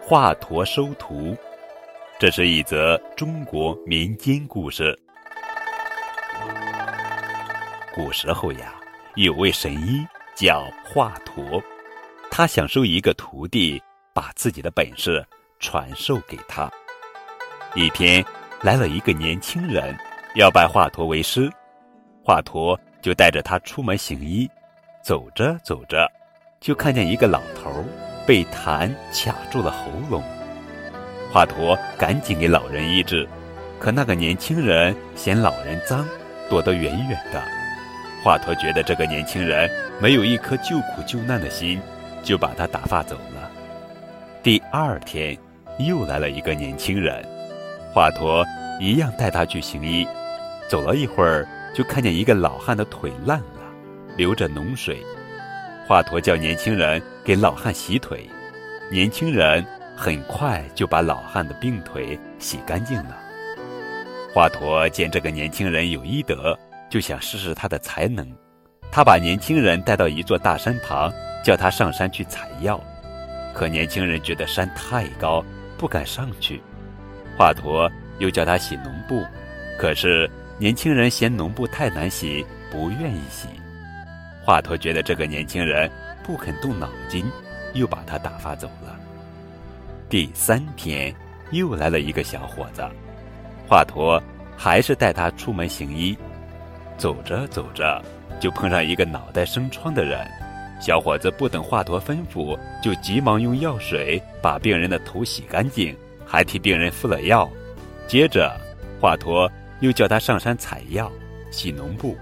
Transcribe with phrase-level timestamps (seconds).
[0.00, 1.36] 华佗收徒，
[2.18, 4.96] 这是一则中国民间故事。
[7.92, 8.74] 古时候呀，
[9.16, 10.06] 有位神医
[10.36, 11.60] 叫华佗，
[12.30, 13.82] 他想收一个徒弟，
[14.14, 15.26] 把自己的本事
[15.58, 16.70] 传授给他。
[17.74, 18.24] 一天，
[18.62, 19.92] 来了一个年轻人，
[20.36, 21.50] 要拜华佗为师，
[22.22, 24.48] 华佗就带着他出门行医。
[25.02, 26.10] 走着走着，
[26.60, 27.84] 就看见一个老头。
[28.26, 30.20] 被痰卡住了喉咙，
[31.32, 33.24] 华佗赶紧给老人医治，
[33.78, 36.04] 可那个年轻人嫌老人脏，
[36.50, 37.40] 躲得远远的。
[38.24, 41.80] 华佗觉得这个年轻人没有一颗救苦救难的心，
[42.24, 43.48] 就把他打发走了。
[44.42, 45.38] 第二天，
[45.78, 47.24] 又来了一个年轻人，
[47.94, 48.44] 华佗
[48.80, 50.04] 一样带他去行医。
[50.68, 53.62] 走了一会儿，就看见一个老汉的腿烂了，
[54.16, 55.00] 流着脓水。
[55.86, 58.28] 华佗叫年轻人给老汉洗腿，
[58.90, 59.64] 年轻人
[59.96, 63.16] 很快就把老汉的病腿洗干净了。
[64.34, 66.58] 华佗见这个年轻人有医德，
[66.90, 68.26] 就想试试他的才能。
[68.90, 71.12] 他把年轻人带到一座大山旁，
[71.44, 72.82] 叫他上山去采药。
[73.54, 75.44] 可年轻人觉得山太高，
[75.78, 76.60] 不敢上去。
[77.38, 79.24] 华佗又叫他洗脓布，
[79.78, 83.46] 可是年轻人嫌脓布太难洗，不愿意洗。
[84.46, 85.90] 华佗觉得这个年轻人
[86.22, 87.26] 不肯动脑筋，
[87.74, 88.96] 又把他打发走了。
[90.08, 91.12] 第三天，
[91.50, 92.80] 又来了一个小伙子，
[93.68, 94.22] 华佗
[94.56, 96.16] 还是带他出门行医。
[96.96, 98.00] 走着走着，
[98.38, 100.24] 就碰上一个脑袋生疮的人。
[100.80, 105.92] 小伙子不等华佗吩咐，就急忙用药水把病人的头洗干净，
[106.24, 107.50] 还替病人敷了药。
[108.06, 108.56] 接着，
[109.00, 111.10] 华佗又叫他上山采药、
[111.50, 112.16] 洗脓布，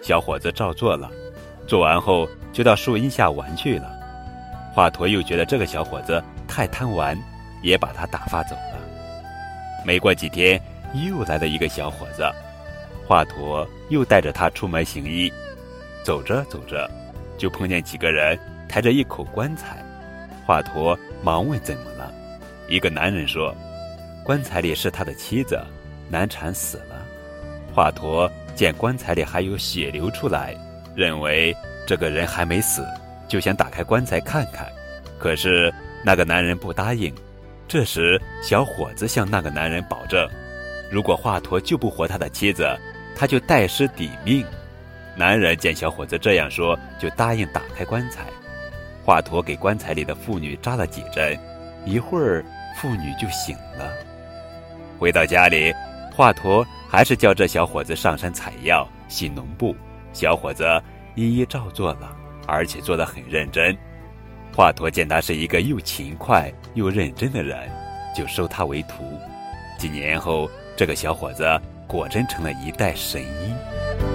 [0.00, 1.10] 小伙子照做了。
[1.66, 3.90] 做完后，就到树荫下玩去了。
[4.72, 7.16] 华佗又觉得这个小伙子太贪玩，
[7.62, 8.78] 也把他打发走了。
[9.84, 10.60] 没过几天，
[10.94, 12.24] 又来了一个小伙子，
[13.06, 15.32] 华佗又带着他出门行医。
[16.02, 16.90] 走着走着，
[17.38, 18.38] 就碰见几个人
[18.68, 19.82] 抬着一口棺材。
[20.44, 22.12] 华佗忙问怎么了，
[22.68, 23.54] 一个男人说
[24.22, 25.58] ：“棺材里是他的妻子，
[26.10, 27.06] 难产死了。”
[27.74, 30.54] 华佗见棺材里还有血流出来。
[30.94, 31.56] 认为
[31.86, 32.86] 这个人还没死，
[33.28, 34.66] 就想打开棺材看看，
[35.18, 35.72] 可是
[36.04, 37.12] 那个男人不答应。
[37.66, 40.28] 这时，小伙子向那个男人保证，
[40.90, 42.68] 如果华佗救不活他的妻子，
[43.16, 44.44] 他就代尸抵命。
[45.16, 48.26] 男人见小伙子这样说，就答应打开棺材。
[49.04, 51.38] 华佗给棺材里的妇女扎了几针，
[51.84, 52.44] 一会儿
[52.76, 53.90] 妇女就醒了。
[54.98, 55.72] 回到家里，
[56.14, 59.74] 华佗还是叫这小伙子上山采药、洗脓布。
[60.14, 60.64] 小伙子
[61.14, 62.16] 一一照做了，
[62.46, 63.76] 而且做得很认真。
[64.56, 67.68] 华佗见他是一个又勤快又认真的人，
[68.16, 69.04] 就收他为徒。
[69.76, 71.44] 几年后，这个小伙子
[71.88, 74.13] 果真成了一代神医。